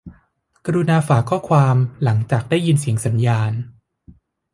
[0.65, 3.51] กรุณาฝากข้อความหลังจากได้ยินเสียงสัญญาณ